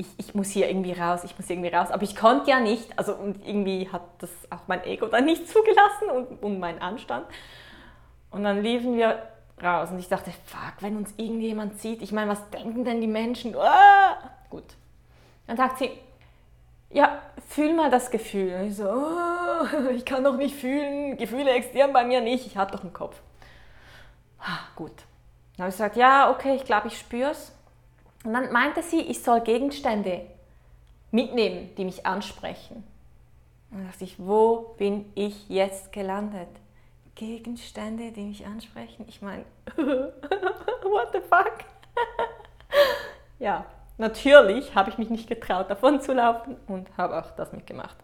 Ich, 0.00 0.06
ich 0.16 0.34
muss 0.34 0.48
hier 0.48 0.66
irgendwie 0.70 0.92
raus, 0.92 1.24
ich 1.24 1.38
muss 1.38 1.50
irgendwie 1.50 1.68
raus. 1.68 1.90
Aber 1.90 2.02
ich 2.02 2.16
konnte 2.16 2.48
ja 2.48 2.58
nicht, 2.58 2.98
also 2.98 3.14
und 3.14 3.46
irgendwie 3.46 3.86
hat 3.92 4.02
das 4.18 4.30
auch 4.48 4.66
mein 4.66 4.82
Ego 4.84 5.06
dann 5.06 5.26
nicht 5.26 5.46
zugelassen 5.52 6.08
und, 6.14 6.42
und 6.42 6.58
mein 6.58 6.80
Anstand. 6.80 7.26
Und 8.30 8.44
dann 8.44 8.62
liefen 8.62 8.96
wir 8.96 9.22
raus 9.62 9.90
und 9.90 9.98
ich 9.98 10.08
dachte, 10.08 10.30
fuck, 10.46 10.74
wenn 10.80 10.96
uns 10.96 11.12
irgendjemand 11.18 11.78
sieht, 11.80 12.00
ich 12.00 12.12
meine, 12.12 12.30
was 12.30 12.48
denken 12.48 12.84
denn 12.84 13.02
die 13.02 13.06
Menschen? 13.06 13.54
Ah! 13.56 14.30
Gut. 14.48 14.64
Dann 15.46 15.58
sagt 15.58 15.78
sie, 15.78 15.90
ja, 16.88 17.20
fühl 17.48 17.74
mal 17.74 17.90
das 17.90 18.10
Gefühl. 18.10 18.54
Und 18.54 18.68
ich 18.68 18.76
so, 18.76 18.88
oh, 18.88 19.90
ich 19.94 20.06
kann 20.06 20.24
doch 20.24 20.36
nicht 20.36 20.54
fühlen, 20.54 21.18
Gefühle 21.18 21.50
existieren 21.50 21.92
bei 21.92 22.04
mir 22.04 22.22
nicht, 22.22 22.46
ich 22.46 22.56
habe 22.56 22.72
doch 22.72 22.82
einen 22.82 22.94
Kopf. 22.94 23.20
Ah, 24.38 24.60
gut. 24.76 24.92
Dann 25.56 25.64
habe 25.64 25.68
ich 25.68 25.74
gesagt, 25.74 25.96
ja, 25.96 26.30
okay, 26.30 26.54
ich 26.54 26.64
glaube, 26.64 26.88
ich 26.88 26.98
spüre 26.98 27.32
es. 27.32 27.52
Und 28.24 28.34
dann 28.34 28.52
meinte 28.52 28.82
sie, 28.82 29.00
ich 29.00 29.22
soll 29.22 29.40
Gegenstände 29.40 30.26
mitnehmen, 31.10 31.74
die 31.76 31.84
mich 31.84 32.04
ansprechen. 32.06 32.84
Und 33.70 33.86
dachte 33.86 34.04
ich, 34.04 34.18
wo 34.18 34.74
bin 34.78 35.10
ich 35.14 35.48
jetzt 35.48 35.92
gelandet? 35.92 36.48
Gegenstände, 37.14 38.12
die 38.12 38.22
mich 38.22 38.46
ansprechen? 38.46 39.04
Ich 39.08 39.22
meine, 39.22 39.44
what 39.76 41.12
the 41.12 41.20
fuck? 41.20 41.64
ja, 43.38 43.64
natürlich 43.98 44.74
habe 44.74 44.90
ich 44.90 44.98
mich 44.98 45.10
nicht 45.10 45.28
getraut, 45.28 45.70
davon 45.70 46.00
zu 46.00 46.12
laufen 46.12 46.56
und 46.66 46.88
habe 46.96 47.18
auch 47.18 47.30
das 47.32 47.52
mitgemacht. 47.52 47.96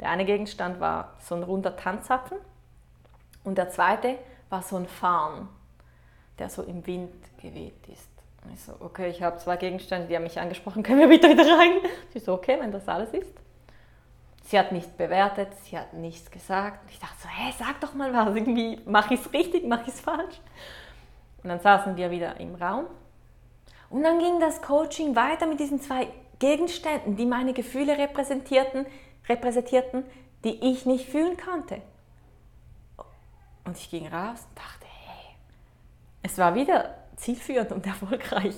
Der 0.00 0.10
eine 0.10 0.24
Gegenstand 0.24 0.80
war 0.80 1.14
so 1.20 1.34
ein 1.34 1.42
runder 1.42 1.76
Tanzapfen 1.76 2.38
und 3.44 3.56
der 3.56 3.70
zweite 3.70 4.18
war 4.50 4.62
so 4.62 4.76
ein 4.76 4.86
Farn, 4.86 5.48
der 6.38 6.50
so 6.50 6.62
im 6.62 6.86
Wind 6.86 7.14
geweht 7.40 7.86
ist. 7.88 8.13
Ich 8.52 8.62
so, 8.62 8.74
okay, 8.80 9.08
ich 9.08 9.22
habe 9.22 9.38
zwei 9.38 9.56
Gegenstände, 9.56 10.06
die 10.06 10.16
haben 10.16 10.22
mich 10.22 10.38
angesprochen, 10.38 10.82
können 10.82 11.00
wir 11.00 11.08
bitte 11.08 11.28
wieder 11.28 11.44
rein? 11.58 11.72
Sie 12.12 12.18
so, 12.18 12.34
okay, 12.34 12.56
wenn 12.60 12.72
das 12.72 12.86
alles 12.88 13.12
ist. 13.12 13.32
Sie 14.44 14.58
hat 14.58 14.72
nicht 14.72 14.96
bewertet, 14.98 15.48
sie 15.64 15.78
hat 15.78 15.94
nichts 15.94 16.30
gesagt. 16.30 16.82
Und 16.82 16.90
ich 16.90 16.98
dachte 16.98 17.14
so, 17.22 17.28
hey, 17.28 17.52
sag 17.58 17.80
doch 17.80 17.94
mal 17.94 18.12
was, 18.12 18.34
irgendwie 18.36 18.78
mache 18.84 19.14
ich 19.14 19.20
es 19.20 19.32
richtig, 19.32 19.66
mache 19.66 19.84
ich 19.86 19.94
es 19.94 20.00
falsch. 20.00 20.38
Und 21.42 21.48
dann 21.48 21.60
saßen 21.60 21.96
wir 21.96 22.10
wieder 22.10 22.38
im 22.38 22.54
Raum. 22.54 22.86
Und 23.88 24.02
dann 24.02 24.18
ging 24.18 24.40
das 24.40 24.60
Coaching 24.60 25.16
weiter 25.16 25.46
mit 25.46 25.60
diesen 25.60 25.80
zwei 25.80 26.08
Gegenständen, 26.38 27.16
die 27.16 27.26
meine 27.26 27.54
Gefühle 27.54 27.96
repräsentierten, 27.96 28.86
repräsentierten, 29.28 30.04
die 30.44 30.70
ich 30.70 30.84
nicht 30.84 31.08
fühlen 31.08 31.36
konnte. 31.36 31.80
Und 33.64 33.78
ich 33.78 33.90
ging 33.90 34.06
raus 34.06 34.46
und 34.48 34.58
dachte, 34.58 34.86
hey, 34.86 35.36
es 36.22 36.36
war 36.36 36.54
wieder 36.54 36.94
zielführend 37.16 37.72
und 37.72 37.86
erfolgreich. 37.86 38.56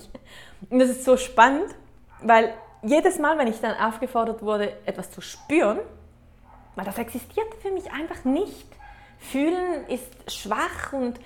Und 0.70 0.78
das 0.78 0.90
ist 0.90 1.04
so 1.04 1.16
spannend, 1.16 1.74
weil 2.22 2.54
jedes 2.82 3.18
Mal, 3.18 3.38
wenn 3.38 3.48
ich 3.48 3.60
dann 3.60 3.76
aufgefordert 3.78 4.42
wurde, 4.42 4.72
etwas 4.86 5.10
zu 5.10 5.20
spüren, 5.20 5.78
weil 6.74 6.84
das 6.84 6.98
existierte 6.98 7.56
für 7.60 7.70
mich 7.70 7.90
einfach 7.90 8.24
nicht. 8.24 8.66
Fühlen 9.18 9.86
ist 9.88 10.30
schwach 10.30 10.92
und 10.92 11.18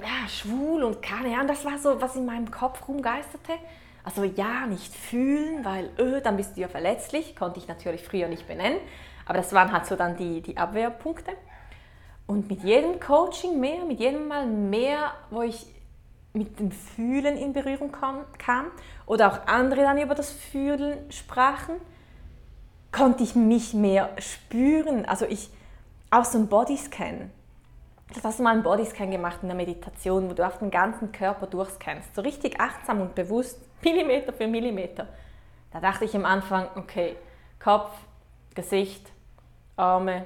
ja, 0.00 0.28
schwul 0.28 0.82
und 0.82 1.02
keine 1.02 1.34
Ahnung, 1.34 1.48
das 1.48 1.64
war 1.64 1.78
so, 1.78 2.00
was 2.00 2.16
in 2.16 2.26
meinem 2.26 2.50
Kopf 2.50 2.88
rumgeisterte. 2.88 3.52
Also 4.04 4.24
ja, 4.24 4.66
nicht 4.66 4.92
fühlen, 4.92 5.64
weil 5.64 5.90
öh, 5.98 6.20
dann 6.20 6.36
bist 6.36 6.56
du 6.56 6.62
ja 6.62 6.68
verletzlich, 6.68 7.36
konnte 7.36 7.60
ich 7.60 7.68
natürlich 7.68 8.02
früher 8.02 8.26
nicht 8.26 8.48
benennen, 8.48 8.80
aber 9.26 9.38
das 9.38 9.52
waren 9.52 9.70
halt 9.70 9.86
so 9.86 9.94
dann 9.94 10.16
die, 10.16 10.40
die 10.40 10.56
Abwehrpunkte. 10.56 11.32
Und 12.32 12.48
mit 12.48 12.64
jedem 12.64 12.98
Coaching 12.98 13.60
mehr, 13.60 13.84
mit 13.84 14.00
jedem 14.00 14.26
Mal 14.26 14.46
mehr, 14.46 15.12
wo 15.28 15.42
ich 15.42 15.66
mit 16.32 16.58
dem 16.58 16.72
Fühlen 16.72 17.36
in 17.36 17.52
Berührung 17.52 17.92
kam, 17.92 18.24
kam 18.38 18.70
oder 19.04 19.30
auch 19.30 19.46
andere 19.46 19.82
dann 19.82 19.98
über 19.98 20.14
das 20.14 20.32
Fühlen 20.32 20.96
sprachen, 21.10 21.74
konnte 22.90 23.22
ich 23.22 23.34
mich 23.34 23.74
mehr 23.74 24.08
spüren. 24.16 25.04
Also 25.04 25.26
ich, 25.26 25.50
auch 26.10 26.24
so 26.24 26.38
ein 26.38 26.46
Bodyscan. 26.46 27.30
Du 28.14 28.22
hast 28.22 28.40
mal 28.40 28.54
einen 28.54 28.62
Bodyscan 28.62 29.10
gemacht 29.10 29.40
in 29.42 29.48
der 29.48 29.56
Meditation, 29.56 30.30
wo 30.30 30.32
du 30.32 30.46
auf 30.46 30.58
den 30.58 30.70
ganzen 30.70 31.12
Körper 31.12 31.46
durchscannst. 31.46 32.14
So 32.14 32.22
richtig 32.22 32.58
achtsam 32.58 33.02
und 33.02 33.14
bewusst, 33.14 33.60
Millimeter 33.82 34.32
für 34.32 34.46
Millimeter. 34.46 35.06
Da 35.70 35.80
dachte 35.80 36.06
ich 36.06 36.16
am 36.16 36.24
Anfang, 36.24 36.68
okay, 36.76 37.14
Kopf, 37.62 37.90
Gesicht, 38.54 39.06
Arme, 39.76 40.24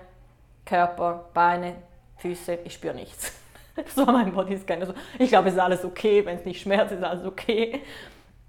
Körper, 0.64 1.24
Beine, 1.34 1.74
Füße, 2.18 2.58
ich 2.64 2.74
spüre 2.74 2.94
nichts. 2.94 3.32
War 3.96 4.12
mein 4.12 4.32
Bodyscan. 4.32 4.80
Also 4.80 4.94
ich 5.18 5.28
glaube, 5.28 5.48
es 5.48 5.54
ist 5.54 5.60
alles 5.60 5.84
okay, 5.84 6.24
wenn 6.24 6.38
es 6.38 6.44
nicht 6.44 6.60
schmerzt, 6.60 6.92
ist 6.92 7.02
alles 7.02 7.24
okay. 7.24 7.82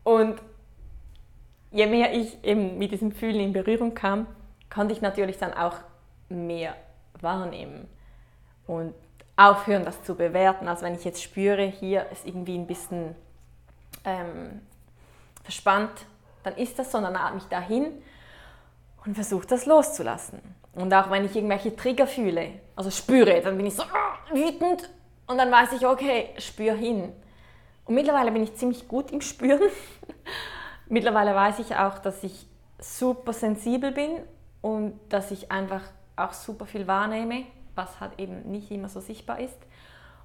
Und 0.04 0.42
je 1.72 1.86
mehr 1.86 2.14
ich 2.14 2.44
eben 2.44 2.78
mit 2.78 2.92
diesem 2.92 3.12
Fühlen 3.12 3.40
in 3.40 3.54
Berührung 3.54 3.94
kam, 3.94 4.28
konnte 4.74 4.94
ich 4.94 5.02
natürlich 5.02 5.38
dann 5.38 5.54
auch 5.54 5.76
mehr 6.30 6.76
wahrnehmen 7.20 7.88
und 8.68 8.94
aufhören, 9.36 9.86
das 9.86 10.04
zu 10.04 10.16
bewerten. 10.16 10.68
Also 10.68 10.86
wenn 10.86 10.96
ich 10.96 11.04
jetzt 11.04 11.22
spüre, 11.22 11.64
hier 11.64 12.10
ist 12.12 12.26
irgendwie 12.26 12.58
ein 12.58 12.68
bisschen 12.68 13.16
ähm, 14.04 14.62
verspannt, 15.44 16.06
dann 16.44 16.56
ist 16.56 16.80
das 16.80 16.92
so, 16.92 17.00
dann 17.00 17.16
atme 17.16 17.40
ich 17.40 17.46
dahin 17.46 17.92
und 19.06 19.16
versuche 19.16 19.48
das 19.48 19.66
loszulassen. 19.66 20.40
Und 20.78 20.94
auch 20.94 21.10
wenn 21.10 21.26
ich 21.26 21.36
irgendwelche 21.36 21.76
Trigger 21.76 22.06
fühle, 22.06 22.52
also 22.76 22.92
spüre, 22.92 23.42
dann 23.42 23.58
bin 23.58 23.66
ich 23.66 23.74
so 23.74 23.84
wütend 24.32 24.88
und 25.26 25.40
dann 25.40 25.52
weiß 25.52 25.74
ich, 25.74 25.88
okay, 25.88 26.30
spür 26.38 26.76
hin. 26.76 27.12
Und 27.86 27.96
mittlerweile 27.96 28.32
bin 28.32 28.44
ich 28.44 28.54
ziemlich 28.56 28.88
gut 28.88 29.12
im 29.12 29.22
Spüren. 29.22 29.70
mittlerweile 30.88 31.34
weiß 31.34 31.58
ich 31.60 31.76
auch, 31.76 31.98
dass 31.98 32.24
ich 32.24 32.46
super 32.80 33.34
sensibel 33.34 33.92
bin 33.92 34.20
und 34.62 35.00
dass 35.10 35.32
ich 35.32 35.52
einfach 35.52 35.82
auch 36.16 36.34
super 36.34 36.68
viel 36.68 36.86
wahrnehme, 36.86 37.46
was 37.74 38.00
halt 38.00 38.20
eben 38.20 38.52
nicht 38.52 38.70
immer 38.70 38.88
so 38.88 39.00
sichtbar 39.00 39.40
ist. 39.40 39.58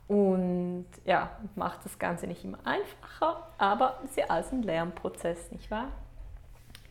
Und 0.07 0.87
ja, 1.07 1.31
macht 1.55 1.83
das 1.87 1.99
Ganze 1.99 2.27
nicht 2.27 2.45
immer 2.45 2.59
einfacher, 2.65 3.49
aber 3.57 4.01
es 4.05 4.11
ist 4.11 4.17
ja 4.19 4.27
alles 4.29 4.53
ein 4.53 4.63
Lernprozess, 4.63 5.51
nicht 5.51 5.71
wahr? 5.71 5.89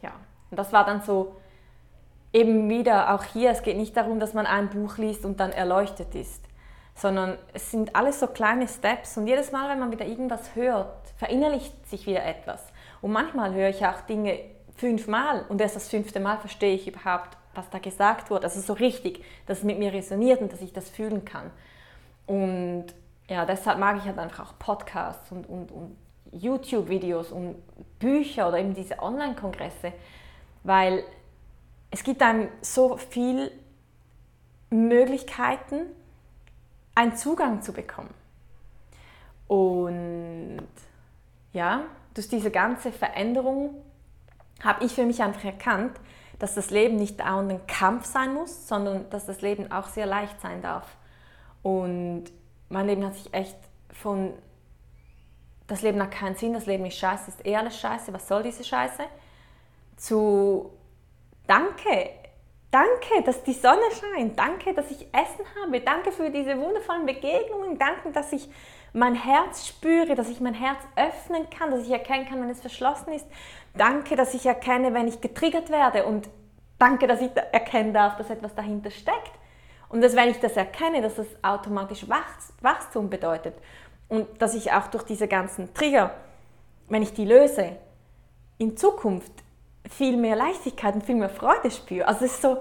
Ja, 0.02 0.14
und 0.50 0.58
das 0.58 0.74
war 0.74 0.84
dann 0.84 1.04
so 1.04 1.36
eben 2.34 2.70
wieder 2.70 3.14
auch 3.14 3.24
hier, 3.24 3.52
es 3.52 3.64
geht 3.64 3.78
nicht 3.78 3.96
darum, 3.98 4.20
dass 4.20 4.34
man 4.34 4.46
ein 4.46 4.70
Buch 4.70 4.98
liest 4.98 5.26
und 5.26 5.40
dann 5.40 5.52
erleuchtet 5.52 6.16
ist 6.16 6.42
sondern 6.96 7.38
es 7.54 7.72
sind 7.72 7.96
alles 7.96 8.20
so 8.20 8.28
kleine 8.28 8.68
Steps 8.68 9.18
und 9.18 9.28
jedes 9.28 9.52
Mal, 9.52 9.70
wenn 9.70 9.80
man 9.80 9.92
wieder 9.92 10.06
irgendwas 10.06 10.56
hört, 10.56 11.08
verinnerlicht 11.18 11.88
sich 11.90 12.06
wieder 12.06 12.24
etwas. 12.26 12.64
Und 13.02 13.12
manchmal 13.12 13.54
höre 13.54 13.70
ich 13.70 13.86
auch 13.86 14.02
Dinge 14.02 14.40
fünfmal 14.76 15.46
und 15.50 15.62
erst 15.62 15.76
das 15.76 15.90
fünfte 15.90 16.20
Mal 16.20 16.38
verstehe 16.38 16.76
ich 16.76 16.88
überhaupt, 16.88 17.38
was 17.56 17.70
da 17.70 17.80
gesagt 17.80 18.30
wurde. 18.30 18.44
Also 18.44 18.62
so 18.62 18.74
richtig, 18.74 19.24
dass 19.48 19.60
es 19.60 19.64
mit 19.64 19.80
mir 19.80 19.94
resoniert 19.94 20.42
und 20.42 20.52
dass 20.52 20.62
ich 20.62 20.74
das 20.74 20.90
fühlen 20.90 21.26
kann. 21.26 21.50
Und 22.28 22.86
ja, 23.28 23.46
deshalb 23.46 23.80
mag 23.80 23.98
ich 23.98 24.04
halt 24.04 24.20
einfach 24.20 24.52
auch 24.52 24.60
Podcasts 24.60 25.32
und, 25.32 25.48
und, 25.50 25.72
und 25.72 25.98
YouTube-Videos 26.32 27.32
und 27.32 27.56
Bücher 28.00 28.48
oder 28.48 28.60
eben 28.60 28.74
diese 28.74 29.00
Online-Kongresse, 29.00 29.92
weil 30.64 31.04
es 31.92 32.04
gibt 32.04 32.22
einem 32.22 32.48
so 32.62 32.98
viele 32.98 33.52
Möglichkeiten, 34.70 35.82
einen 36.96 37.16
Zugang 37.16 37.62
zu 37.62 37.74
bekommen. 37.74 38.14
Und 39.48 40.68
ja, 41.52 41.84
durch 42.14 42.30
diese 42.30 42.52
ganze 42.52 42.92
Veränderung 42.92 43.76
habe 44.64 44.86
ich 44.86 44.94
für 44.94 45.06
mich 45.06 45.22
einfach 45.22 45.44
erkannt, 45.44 46.00
dass 46.40 46.56
das 46.56 46.72
Leben 46.72 46.96
nicht 46.96 47.20
dauernd 47.20 47.52
ein 47.52 47.68
Kampf 47.68 48.06
sein 48.06 48.34
muss, 48.34 48.68
sondern 48.68 49.10
dass 49.10 49.26
das 49.26 49.42
Leben 49.42 49.72
auch 49.72 49.88
sehr 49.88 50.06
leicht 50.06 50.40
sein 50.42 50.62
darf. 50.62 50.88
Und 51.62 52.26
mein 52.70 52.88
Leben 52.88 53.06
hat 53.06 53.16
sich 53.16 53.34
echt 53.34 53.58
von 53.92 54.34
das 55.68 55.84
Leben 55.84 56.02
hat 56.02 56.12
keinen 56.12 56.36
Sinn, 56.36 56.54
das 56.54 56.66
Leben 56.66 56.86
ist 56.86 56.98
scheiße, 56.98 57.30
ist 57.30 57.46
eh 57.46 57.56
alles 57.56 57.80
scheiße, 57.80 58.12
was 58.12 58.28
soll 58.28 58.44
diese 58.44 58.64
Scheiße? 58.64 59.04
Zu 59.96 60.70
Danke, 61.48 62.12
Danke, 62.72 63.22
dass 63.26 63.44
die 63.44 63.54
Sonne 63.54 63.82
scheint. 64.00 64.40
Danke, 64.40 64.74
dass 64.74 64.90
ich 64.90 65.06
Essen 65.14 65.46
habe. 65.62 65.82
Danke 65.82 66.14
für 66.14 66.30
diese 66.30 66.58
wundervollen 66.58 67.06
Begegnungen. 67.06 67.78
Danke, 67.78 68.12
dass 68.14 68.32
ich 68.32 68.50
mein 68.94 69.14
Herz 69.14 69.68
spüre, 69.68 70.16
dass 70.16 70.30
ich 70.30 70.40
mein 70.40 70.54
Herz 70.54 70.80
öffnen 70.96 71.50
kann, 71.50 71.72
dass 71.72 71.82
ich 71.82 71.92
erkennen 71.92 72.26
kann, 72.26 72.42
wenn 72.42 72.50
es 72.50 72.62
verschlossen 72.62 73.12
ist. 73.12 73.28
Danke, 73.76 74.16
dass 74.16 74.34
ich 74.34 74.46
erkenne, 74.46 74.94
wenn 74.94 75.10
ich 75.10 75.20
getriggert 75.20 75.70
werde. 75.70 76.06
Und 76.06 76.30
danke, 76.80 77.08
dass 77.08 77.20
ich 77.20 77.32
erkennen 77.36 77.94
darf, 77.94 78.16
dass 78.16 78.30
etwas 78.30 78.56
dahinter 78.56 78.90
steckt. 78.90 79.34
Und 79.90 80.00
dass, 80.00 80.16
wenn 80.16 80.30
ich 80.30 80.40
das 80.40 80.56
erkenne, 80.56 81.02
dass 81.02 81.16
das 81.16 81.28
automatisch 81.42 82.06
Wachstum 82.08 83.10
bedeutet. 83.10 83.56
Und 84.08 84.42
dass 84.42 84.56
ich 84.56 84.72
auch 84.72 84.88
durch 84.88 85.04
diese 85.04 85.28
ganzen 85.28 85.74
Trigger, 85.74 86.12
wenn 86.88 87.02
ich 87.02 87.14
die 87.14 87.26
löse, 87.26 87.76
in 88.58 88.78
Zukunft 88.78 89.41
viel 89.92 90.18
mehr 90.18 90.36
Leichtigkeit 90.36 90.96
und 90.96 91.04
viel 91.04 91.16
mehr 91.16 91.30
Freude 91.30 91.70
spüre. 91.70 92.08
Also 92.08 92.26
es 92.26 92.34
ist 92.34 92.42
so, 92.42 92.58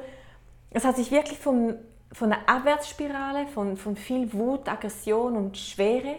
es 0.71 0.85
hat 0.85 0.97
sich 0.97 1.11
wirklich 1.11 1.39
von, 1.39 1.77
von 2.13 2.33
einer 2.33 2.49
Abwärtsspirale, 2.49 3.47
von, 3.49 3.77
von 3.77 3.97
viel 3.97 4.33
Wut, 4.33 4.69
Aggression 4.69 5.37
und 5.37 5.57
Schwere 5.57 6.17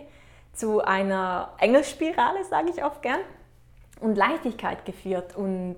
zu 0.54 0.82
einer 0.82 1.54
Engelspirale, 1.60 2.44
sage 2.46 2.70
ich 2.70 2.84
oft 2.84 3.02
gern, 3.02 3.20
und 4.00 4.16
Leichtigkeit 4.16 4.86
geführt. 4.86 5.36
Und 5.36 5.78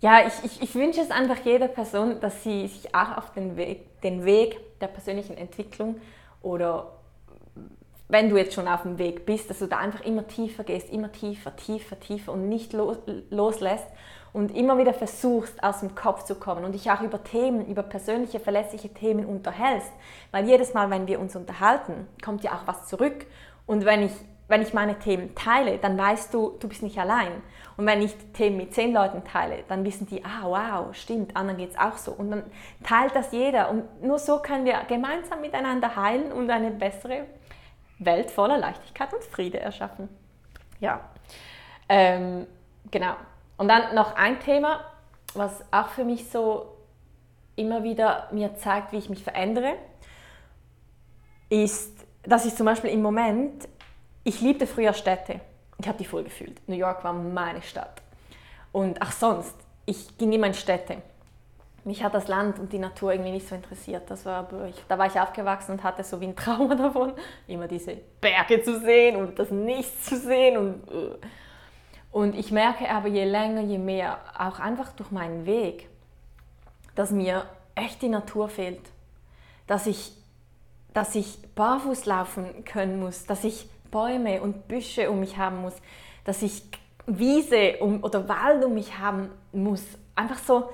ja, 0.00 0.26
ich, 0.26 0.44
ich, 0.44 0.62
ich 0.62 0.74
wünsche 0.74 1.00
es 1.00 1.10
einfach 1.10 1.38
jeder 1.44 1.68
Person, 1.68 2.20
dass 2.20 2.42
sie 2.42 2.68
sich 2.68 2.94
auch 2.94 3.16
auf 3.18 3.32
den 3.32 3.56
Weg, 3.56 4.00
den 4.00 4.24
Weg 4.24 4.78
der 4.80 4.88
persönlichen 4.88 5.36
Entwicklung 5.36 6.00
oder 6.42 6.99
wenn 8.10 8.28
du 8.28 8.36
jetzt 8.36 8.54
schon 8.54 8.68
auf 8.68 8.82
dem 8.82 8.98
Weg 8.98 9.24
bist, 9.24 9.50
dass 9.50 9.60
du 9.60 9.66
da 9.66 9.78
einfach 9.78 10.04
immer 10.04 10.26
tiefer 10.26 10.64
gehst, 10.64 10.90
immer 10.90 11.12
tiefer, 11.12 11.54
tiefer, 11.56 11.98
tiefer 11.98 12.32
und 12.32 12.48
nicht 12.48 12.72
los, 12.72 12.98
loslässt 13.30 13.86
und 14.32 14.54
immer 14.56 14.78
wieder 14.78 14.94
versuchst, 14.94 15.62
aus 15.62 15.80
dem 15.80 15.94
Kopf 15.94 16.24
zu 16.24 16.34
kommen 16.34 16.64
und 16.64 16.72
dich 16.72 16.90
auch 16.90 17.00
über 17.00 17.22
Themen, 17.22 17.66
über 17.66 17.82
persönliche, 17.82 18.40
verlässliche 18.40 18.88
Themen 18.88 19.26
unterhältst. 19.26 19.90
Weil 20.30 20.46
jedes 20.46 20.74
Mal, 20.74 20.90
wenn 20.90 21.06
wir 21.06 21.20
uns 21.20 21.36
unterhalten, 21.36 22.06
kommt 22.24 22.44
ja 22.44 22.52
auch 22.52 22.66
was 22.66 22.86
zurück. 22.86 23.26
Und 23.66 23.84
wenn 23.84 24.02
ich, 24.02 24.12
wenn 24.48 24.62
ich 24.62 24.74
meine 24.74 24.98
Themen 24.98 25.34
teile, 25.34 25.78
dann 25.78 25.98
weißt 25.98 26.34
du, 26.34 26.56
du 26.60 26.68
bist 26.68 26.82
nicht 26.82 26.98
allein. 26.98 27.30
Und 27.76 27.86
wenn 27.86 28.02
ich 28.02 28.14
Themen 28.34 28.56
mit 28.56 28.74
zehn 28.74 28.92
Leuten 28.92 29.24
teile, 29.24 29.64
dann 29.68 29.84
wissen 29.84 30.06
die, 30.06 30.24
ah 30.24 30.42
wow, 30.44 30.94
stimmt, 30.94 31.36
anderen 31.36 31.58
geht 31.58 31.70
es 31.70 31.78
auch 31.78 31.96
so. 31.96 32.12
Und 32.12 32.30
dann 32.30 32.42
teilt 32.84 33.14
das 33.14 33.32
jeder. 33.32 33.70
Und 33.70 34.02
nur 34.02 34.18
so 34.18 34.38
können 34.38 34.64
wir 34.64 34.78
gemeinsam 34.86 35.40
miteinander 35.40 35.96
heilen 35.96 36.30
und 36.32 36.50
eine 36.50 36.70
bessere 36.70 37.26
Welt 38.00 38.30
voller 38.30 38.58
Leichtigkeit 38.58 39.12
und 39.12 39.22
Friede 39.22 39.60
erschaffen. 39.60 40.08
Ja, 40.80 41.00
ähm, 41.88 42.46
genau. 42.90 43.14
Und 43.56 43.68
dann 43.68 43.94
noch 43.94 44.16
ein 44.16 44.40
Thema, 44.40 44.80
was 45.34 45.62
auch 45.70 45.88
für 45.88 46.04
mich 46.04 46.28
so 46.30 46.76
immer 47.56 47.82
wieder 47.82 48.28
mir 48.32 48.56
zeigt, 48.56 48.92
wie 48.92 48.96
ich 48.96 49.10
mich 49.10 49.22
verändere, 49.22 49.74
ist, 51.50 52.06
dass 52.22 52.46
ich 52.46 52.54
zum 52.54 52.66
Beispiel 52.66 52.90
im 52.90 53.02
Moment, 53.02 53.68
ich 54.24 54.40
liebte 54.40 54.66
früher 54.66 54.94
Städte. 54.94 55.40
Ich 55.78 55.86
habe 55.86 55.98
die 55.98 56.04
voll 56.04 56.24
gefühlt. 56.24 56.66
New 56.68 56.76
York 56.76 57.04
war 57.04 57.12
meine 57.12 57.62
Stadt. 57.62 58.02
Und 58.72 59.00
auch 59.02 59.12
sonst, 59.12 59.54
ich 59.84 60.16
ging 60.16 60.32
immer 60.32 60.46
in 60.46 60.54
Städte. 60.54 61.02
Mich 61.84 62.02
hat 62.02 62.14
das 62.14 62.28
Land 62.28 62.58
und 62.58 62.72
die 62.72 62.78
Natur 62.78 63.12
irgendwie 63.12 63.32
nicht 63.32 63.48
so 63.48 63.54
interessiert. 63.54 64.10
Das 64.10 64.26
war, 64.26 64.48
ich, 64.68 64.76
da 64.88 64.98
war 64.98 65.06
ich 65.06 65.18
aufgewachsen 65.18 65.72
und 65.72 65.82
hatte 65.82 66.04
so 66.04 66.20
wie 66.20 66.26
ein 66.26 66.36
Trauma 66.36 66.74
davon, 66.76 67.14
immer 67.46 67.68
diese 67.68 67.96
Berge 68.20 68.62
zu 68.62 68.80
sehen 68.80 69.16
und 69.16 69.38
das 69.38 69.50
Nichts 69.50 70.04
zu 70.04 70.16
sehen. 70.16 70.56
Und, 70.56 70.88
äh. 70.88 71.16
und 72.12 72.34
ich 72.34 72.52
merke 72.52 72.88
aber 72.90 73.08
je 73.08 73.24
länger, 73.24 73.62
je 73.62 73.78
mehr, 73.78 74.18
auch 74.38 74.58
einfach 74.58 74.92
durch 74.92 75.10
meinen 75.10 75.46
Weg, 75.46 75.88
dass 76.94 77.10
mir 77.10 77.46
echt 77.74 78.02
die 78.02 78.08
Natur 78.08 78.48
fehlt. 78.48 78.82
Dass 79.66 79.86
ich, 79.86 80.12
dass 80.92 81.14
ich 81.14 81.38
barfuß 81.54 82.04
laufen 82.04 82.64
können 82.64 83.00
muss, 83.00 83.24
dass 83.24 83.44
ich 83.44 83.68
Bäume 83.90 84.42
und 84.42 84.68
Büsche 84.68 85.10
um 85.10 85.20
mich 85.20 85.36
haben 85.36 85.62
muss, 85.62 85.74
dass 86.24 86.42
ich 86.42 86.62
Wiese 87.06 87.78
um, 87.80 88.04
oder 88.04 88.28
Wald 88.28 88.64
um 88.64 88.74
mich 88.74 88.98
haben 88.98 89.30
muss. 89.52 89.82
Einfach 90.14 90.38
so, 90.38 90.70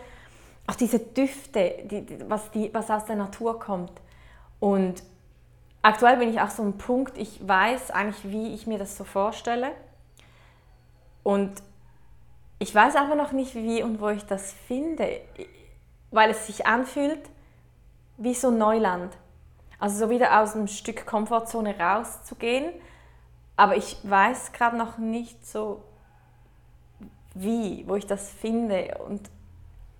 auch 0.67 0.75
diese 0.75 0.99
Düfte, 0.99 1.75
die, 1.85 2.19
was, 2.29 2.51
die, 2.51 2.73
was 2.75 2.91
aus 2.91 3.05
der 3.05 3.17
Natur 3.17 3.59
kommt. 3.59 3.93
Und 4.59 5.03
aktuell 5.83 6.17
bin 6.17 6.31
ich 6.31 6.41
auch 6.41 6.51
so 6.51 6.63
ein 6.63 6.79
Punkt, 6.79 7.17
ich 7.19 7.47
weiß 7.47 7.91
eigentlich, 7.91 8.31
wie 8.31 8.55
ich 8.55 8.67
mir 8.67 8.79
das 8.79 8.97
so 8.97 9.05
vorstelle. 9.05 9.73
Und 11.23 11.63
ich 12.59 12.75
weiß 12.75 12.97
aber 12.97 13.15
noch 13.15 13.33
nicht, 13.33 13.55
wie 13.55 13.83
und 13.83 14.01
wo 14.01 14.09
ich 14.09 14.25
das 14.25 14.53
finde, 14.53 15.21
weil 16.11 16.31
es 16.31 16.47
sich 16.47 16.67
anfühlt 16.67 17.21
wie 18.17 18.35
so 18.35 18.51
Neuland. 18.51 19.17
Also 19.79 20.07
so 20.07 20.11
wieder 20.11 20.41
aus 20.41 20.55
einem 20.55 20.69
Stück 20.69 21.07
Komfortzone 21.07 21.79
rauszugehen. 21.79 22.73
Aber 23.57 23.77
ich 23.77 23.99
weiß 24.03 24.53
gerade 24.53 24.77
noch 24.77 24.99
nicht 24.99 25.47
so, 25.47 25.83
wie, 27.35 27.85
wo 27.87 27.97
ich 27.97 28.07
das 28.07 28.31
finde. 28.31 28.99
Und 29.07 29.31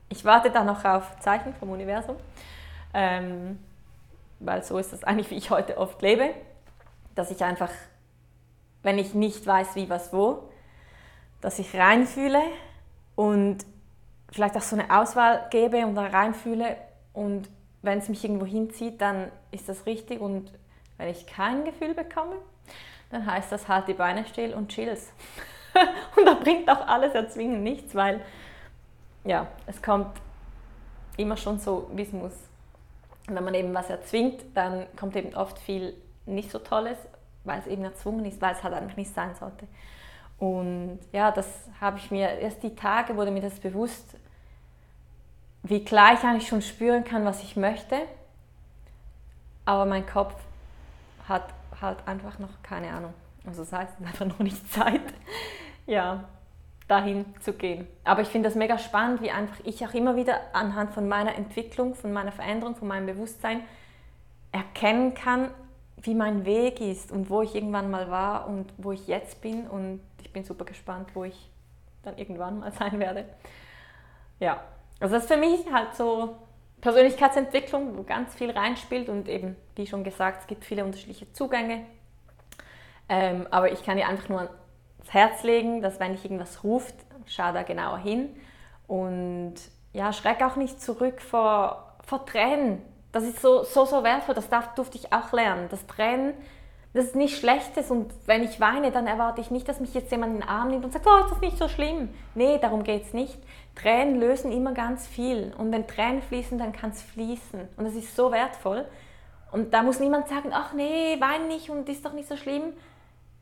ich 0.09 0.25
warte 0.25 0.51
da 0.51 0.65
noch 0.65 0.85
auf 0.85 1.19
Zeichen 1.21 1.55
vom 1.55 1.71
Universum, 1.71 2.17
ähm, 2.95 3.59
weil 4.41 4.63
so 4.63 4.79
ist 4.79 4.93
das 4.93 5.05
eigentlich, 5.05 5.31
wie 5.31 5.37
ich 5.37 5.51
heute 5.51 5.79
oft 5.79 6.01
lebe, 6.03 6.31
dass 7.15 7.31
ich 7.31 7.43
einfach, 7.43 7.71
wenn 8.83 8.99
ich 8.99 9.15
nicht 9.15 9.47
weiß, 9.47 9.75
wie, 9.75 9.89
was, 9.89 10.13
wo, 10.13 10.49
dass 11.41 11.59
ich 11.59 11.75
reinfühle 11.75 12.43
und 13.15 13.59
vielleicht 14.31 14.57
auch 14.57 14.63
so 14.63 14.77
eine 14.77 14.91
Auswahl 14.97 15.47
gebe 15.51 15.87
und 15.87 15.95
da 15.95 16.07
reinfühle 16.07 16.77
und 17.13 17.49
wenn 17.83 17.99
es 17.99 18.09
mich 18.09 18.25
irgendwo 18.25 18.47
hinzieht, 18.47 19.01
dann 19.01 19.31
ist 19.51 19.69
das 19.69 19.87
richtig 19.87 20.21
und 20.21 20.53
wenn 20.99 21.09
ich 21.09 21.27
kein 21.27 21.65
Gefühl 21.65 21.95
bekomme, 21.95 22.37
dann 23.11 23.27
heißt 23.27 23.53
das 23.53 23.69
halt 23.69 23.89
die 23.89 23.95
Beine 23.95 24.27
still 24.27 24.55
und 24.55 24.69
chills. 24.69 25.13
und 26.17 26.27
da 26.27 26.35
bringt 26.35 26.69
auch 26.69 26.87
alles 26.87 27.15
erzwingen 27.15 27.63
nichts, 27.63 27.95
weil 27.95 28.21
ja, 29.27 29.49
es 29.67 29.83
kommt 29.83 30.21
immer 31.17 31.37
schon 31.37 31.59
so, 31.59 31.91
wie 31.95 32.03
es 32.03 32.13
muss. 32.13 32.33
Wenn 33.27 33.45
man 33.45 33.55
eben 33.55 33.75
was 33.75 33.91
erzwingt, 33.91 34.43
dann 34.55 34.87
kommt 34.97 35.17
eben 35.17 35.35
oft 35.35 35.59
viel 35.59 35.95
nicht 36.27 36.51
so 36.51 36.59
Tolles, 36.59 36.99
weil 37.45 37.59
es 37.59 37.67
eben 37.67 37.85
erzwungen 37.85 38.25
ist, 38.25 38.41
weil 38.41 38.55
es 38.55 38.63
halt 38.63 38.75
einfach 38.75 38.97
nicht 38.97 39.13
sein 39.13 39.35
sollte. 39.35 39.67
Und 40.39 41.01
ja, 41.13 41.31
das 41.31 41.47
habe 41.81 41.99
ich 41.99 42.11
mir, 42.11 42.39
erst 42.39 42.63
die 42.63 42.75
Tage 42.75 43.17
wurde 43.17 43.31
mir 43.31 43.41
das 43.43 43.59
bewusst, 43.59 44.17
wie 45.63 45.85
klar 45.85 46.15
ich 46.15 46.21
eigentlich 46.21 46.49
schon 46.49 46.63
spüren 46.63 47.05
kann, 47.05 47.25
was 47.25 47.43
ich 47.43 47.57
möchte, 47.57 47.97
aber 49.65 49.87
mein 49.87 50.07
Kopf 50.07 50.35
hat 51.27 51.53
halt 51.81 51.99
einfach 52.07 52.39
noch 52.39 52.63
keine 52.63 52.91
Ahnung. 52.91 53.15
Also 53.47 53.63
das 53.63 53.73
heißt, 53.73 53.95
einfach 54.05 54.27
noch 54.27 54.39
nicht 54.39 54.73
Zeit. 54.73 55.01
ja, 55.87 56.25
dahin 56.89 57.25
zu 57.41 57.53
gehen. 57.53 57.87
Aber 58.05 58.23
ich 58.23 58.29
finde 58.29 58.49
das 58.49 58.57
mega 58.57 58.79
spannend, 58.79 59.21
wie 59.21 59.31
einfach 59.31 59.57
ich 59.65 59.85
auch 59.85 59.95
immer 59.95 60.17
wieder 60.17 60.41
anhand 60.53 60.93
von 60.93 61.09
meiner 61.09 61.35
Entwicklung, 61.35 61.95
von 61.95 62.13
meiner 62.13 62.33
Veränderung, 62.33 62.77
von 62.77 62.89
meinem 62.89 63.07
Bewusstsein 63.07 63.63
erkennen 64.53 65.15
kann, 65.15 65.51
wie 65.97 66.15
mein 66.15 66.45
Weg 66.45 66.81
ist 66.81 67.11
und 67.11 67.29
wo 67.29 67.43
ich 67.43 67.55
irgendwann 67.55 67.91
mal 67.91 68.11
war 68.11 68.47
und 68.47 68.73
wo 68.77 68.93
ich 68.93 69.07
jetzt 69.09 69.41
bin. 69.41 69.67
Und 69.67 70.01
ich 70.23 70.33
bin 70.33 70.45
super 70.45 70.65
gespannt, 70.65 71.11
wo 71.15 71.25
ich 71.25 71.51
dann 72.03 72.17
irgendwann 72.19 72.61
mal 72.61 72.73
sein 72.73 73.01
werde. 73.01 73.25
Ja, 74.39 74.61
also 75.01 75.15
das 75.15 75.25
ist 75.25 75.33
für 75.33 75.39
mich 75.39 75.71
halt 75.73 75.95
so 75.95 76.37
Persönlichkeitsentwicklung, 76.81 77.97
wo 77.97 78.03
ganz 78.05 78.35
viel 78.35 78.51
reinspielt 78.51 79.09
und 79.09 79.29
eben, 79.29 79.57
wie 79.75 79.87
schon 79.87 80.05
gesagt, 80.05 80.43
es 80.43 80.47
gibt 80.47 80.65
viele 80.65 80.85
unterschiedliche 80.85 81.33
Zugänge. 81.33 81.85
Ähm, 83.09 83.47
aber 83.51 83.73
ich 83.73 83.85
kann 83.85 83.97
dir 83.97 84.09
einfach 84.09 84.29
nur 84.29 84.51
ans 85.07 85.15
Herz 85.15 85.43
legen, 85.43 85.83
dass 85.83 86.01
wenn 86.01 86.13
dich 86.13 86.25
irgendwas 86.25 86.65
ruft, 86.65 86.95
schau 87.27 87.53
da 87.53 87.63
genauer 87.63 87.99
hin 87.99 88.31
und 88.87 89.55
ja, 89.93 90.13
schreck 90.13 90.43
auch 90.43 90.57
nicht 90.57 90.81
zurück 90.81 91.21
vor, 91.21 91.97
vor 92.05 92.27
Tränen. 92.27 92.83
Das 93.13 93.25
ist 93.25 93.41
so, 93.41 93.63
so, 93.63 93.85
so 93.85 94.05
wertvoll, 94.05 94.35
das 94.35 94.49
darf, 94.49 94.75
durfte 94.75 94.99
ich 94.99 95.13
auch 95.13 95.33
lernen. 95.33 95.69
Das 95.71 95.87
Tränen, 95.87 96.35
das 96.93 97.07
ist 97.07 97.17
nichts 97.17 97.39
Schlechtes 97.39 97.91
und 97.91 98.13
wenn 98.27 98.43
ich 98.43 98.61
weine, 98.61 98.91
dann 98.91 99.07
erwarte 99.07 99.41
ich 99.41 99.51
nicht, 99.51 99.69
dass 99.69 99.81
mich 99.81 99.95
jetzt 99.95 100.11
jemand 100.11 100.35
in 100.35 100.41
den 100.41 100.49
Arm 100.49 100.69
nimmt 100.69 100.85
und 100.85 100.93
sagt, 100.93 101.07
oh, 101.07 101.25
ist 101.25 101.31
das 101.31 101.41
nicht 101.41 101.57
so 101.57 101.69
schlimm. 101.69 102.11
Nee, 102.35 102.59
darum 102.59 102.85
geht 102.85 103.05
es 103.05 103.15
nicht. 103.15 103.39
Tränen 103.75 104.21
lösen 104.21 104.53
immer 104.53 104.73
ganz 104.73 105.07
viel 105.07 105.55
und 105.57 105.73
wenn 105.73 105.87
Tränen 105.87 106.23
fließen, 106.23 106.59
dann 106.59 106.73
kann 106.73 106.91
es 106.91 107.03
fließen 107.03 107.69
und 107.77 107.85
das 107.85 107.95
ist 107.95 108.15
so 108.15 108.33
wertvoll. 108.33 108.85
Und 109.53 109.73
da 109.73 109.83
muss 109.83 110.01
niemand 110.01 110.29
sagen, 110.29 110.51
ach 110.53 110.73
nee, 110.75 111.17
wein 111.21 111.49
nicht 111.49 111.71
und 111.71 111.89
ist 111.89 112.05
doch 112.05 112.13
nicht 112.13 112.29
so 112.29 112.37
schlimm 112.37 112.73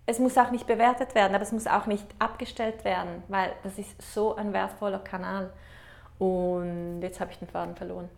es 0.07 0.19
muss 0.19 0.37
auch 0.37 0.51
nicht 0.51 0.67
bewertet 0.67 1.15
werden, 1.15 1.35
aber 1.35 1.43
es 1.43 1.53
muss 1.53 1.67
auch 1.67 1.87
nicht 1.87 2.07
abgestellt 2.19 2.85
werden, 2.85 3.23
weil 3.29 3.53
das 3.63 3.79
ist 3.79 4.01
so 4.13 4.37
ein 4.37 4.53
wertvoller 4.53 4.99
Kanal. 4.99 5.53
Und 6.19 7.01
jetzt 7.03 7.21
habe 7.21 7.33
ich 7.33 7.39
den 7.39 7.49
Faden 7.49 7.75
verloren. 7.75 8.09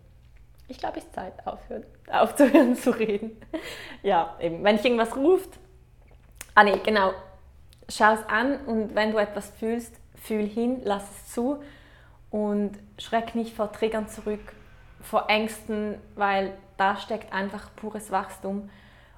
Ich 0.67 0.77
glaube, 0.77 0.97
es 0.97 1.05
ist 1.05 1.13
Zeit, 1.13 1.33
aufhören, 1.47 1.85
aufzuhören 2.11 2.75
zu 2.75 2.91
reden. 2.91 3.39
ja, 4.03 4.35
eben, 4.39 4.63
wenn 4.63 4.75
ich 4.75 4.83
irgendwas 4.83 5.15
ruft, 5.15 5.49
ah 6.55 6.63
nee, 6.63 6.79
genau, 6.83 7.13
schau 7.87 8.13
es 8.13 8.27
an 8.27 8.57
und 8.65 8.93
wenn 8.93 9.11
du 9.11 9.17
etwas 9.17 9.49
fühlst, 9.51 9.95
fühl 10.15 10.45
hin, 10.45 10.81
lass 10.83 11.03
es 11.09 11.33
zu 11.33 11.63
und 12.31 12.71
schreck 12.97 13.33
nicht 13.33 13.55
vor 13.55 13.71
Triggern 13.71 14.09
zurück, 14.09 14.41
vor 15.01 15.29
Ängsten, 15.29 15.95
weil 16.15 16.53
da 16.75 16.97
steckt 16.97 17.31
einfach 17.31 17.69
pures 17.77 18.11
Wachstum 18.11 18.69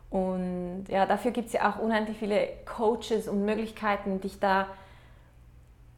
und 0.10 0.86
ja, 0.88 1.06
dafür 1.06 1.32
gibt 1.32 1.48
es 1.48 1.54
ja 1.54 1.70
auch 1.70 1.80
unendlich 1.80 2.18
viele 2.18 2.48
Coaches 2.66 3.28
und 3.28 3.46
Möglichkeiten, 3.46 4.22
dich 4.22 4.40
da 4.40 4.68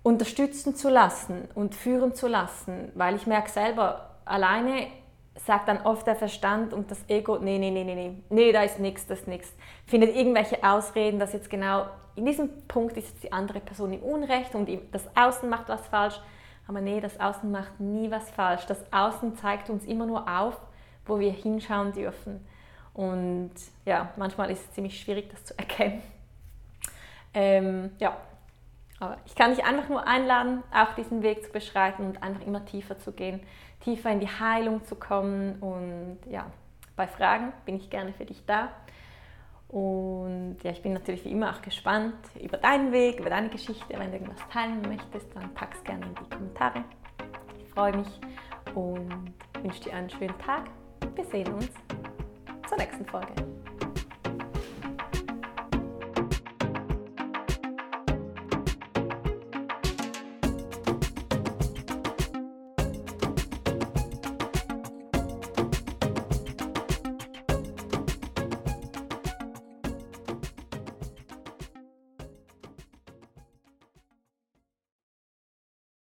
unterstützen 0.04 0.76
zu 0.76 0.90
lassen 0.90 1.48
und 1.56 1.76
führen 1.76 2.14
zu 2.14 2.28
lassen, 2.28 2.92
weil 2.96 3.16
ich 3.16 3.28
merke 3.28 3.50
selber, 3.50 4.16
alleine 4.26 4.88
sagt 5.36 5.68
dann 5.68 5.82
oft 5.86 6.06
der 6.08 6.16
Verstand 6.16 6.74
und 6.74 6.92
das 6.92 7.04
Ego, 7.08 7.38
nee, 7.38 7.58
nee, 7.58 7.72
nee, 7.72 7.84
nee, 7.84 7.96
nee, 7.96 8.16
nee, 8.30 8.52
da 8.52 8.64
ist 8.64 8.80
nichts, 8.80 9.08
das 9.08 9.22
ist 9.22 9.28
nichts. 9.28 9.54
Findet 9.86 10.16
irgendwelche 10.16 10.64
Ausreden, 10.64 11.20
dass 11.20 11.34
jetzt 11.34 11.50
genau 11.50 11.86
in 12.16 12.26
diesem 12.26 12.50
Punkt 12.68 12.98
ist 12.98 13.08
jetzt 13.10 13.24
die 13.24 13.32
andere 13.32 13.62
Person 13.62 13.94
im 13.94 14.04
Unrecht 14.04 14.54
und 14.56 14.70
das 14.92 15.04
Außen 15.16 15.50
macht 15.50 15.70
was 15.70 15.88
falsch. 15.88 16.20
Aber 16.68 16.82
nee, 16.82 17.00
das 17.00 17.20
Außen 17.20 17.50
macht 17.50 17.80
nie 17.80 18.12
was 18.12 18.30
falsch. 18.30 18.66
Das 18.66 18.84
Außen 18.92 19.36
zeigt 19.38 19.70
uns 19.70 19.86
immer 19.86 20.06
nur 20.06 20.28
auf, 20.28 20.60
wo 21.06 21.20
wir 21.20 21.32
hinschauen 21.32 21.94
dürfen. 21.94 22.46
Und 22.94 23.52
ja, 23.86 24.12
manchmal 24.18 24.52
ist 24.52 24.62
es 24.62 24.72
ziemlich 24.74 25.00
schwierig, 25.00 25.30
das 25.30 25.46
zu 25.46 25.58
erkennen. 25.58 26.02
Ähm, 27.34 27.92
ja, 28.00 28.18
aber 29.00 29.18
ich 29.26 29.36
kann 29.36 29.52
dich 29.52 29.64
einfach 29.64 29.90
nur 29.90 30.06
einladen, 30.06 30.64
auch 30.74 30.94
diesen 30.96 31.24
Weg 31.24 31.44
zu 31.44 31.52
beschreiten 31.52 32.06
und 32.06 32.22
einfach 32.22 32.46
immer 32.46 32.66
tiefer 32.66 33.00
zu 33.00 33.14
gehen, 33.14 33.42
tiefer 33.80 34.12
in 34.12 34.20
die 34.20 34.28
Heilung 34.28 34.84
zu 34.86 34.96
kommen. 34.96 35.60
Und 35.60 36.20
ja, 36.30 36.46
bei 36.96 37.08
Fragen 37.08 37.54
bin 37.66 37.78
ich 37.78 37.90
gerne 37.90 38.14
für 38.14 38.26
dich 38.26 38.46
da. 38.46 38.70
Und 39.70 40.58
ja, 40.64 40.72
ich 40.72 40.82
bin 40.82 40.94
natürlich 40.94 41.24
wie 41.24 41.32
immer 41.32 41.50
auch 41.52 41.62
gespannt 41.62 42.14
über 42.40 42.58
deinen 42.58 42.92
Weg, 42.92 43.22
über 43.22 43.30
deine 43.30 43.50
Geschichte. 43.50 43.86
Wenn 43.90 44.12
du 44.12 44.18
irgendwas 44.18 44.48
teilen 44.50 44.82
möchtest, 44.82 45.34
dann 45.34 45.54
pack 45.54 45.74
es 45.74 45.84
gerne 45.84 46.06
in 46.06 46.16
die 46.16 46.30
Kommentare. 46.30 46.84
Ich 47.58 47.74
freue 47.74 47.96
mich 47.96 48.20
und 48.76 49.34
wünsche 49.62 49.84
dir 49.84 49.94
einen 49.94 50.10
schönen 50.10 50.38
Tag. 50.40 50.66
Wir 51.16 51.26
sehen 51.26 51.54
uns 51.54 51.70
zur 52.72 52.78
nächsten 52.78 53.06
Folge. 53.06 53.34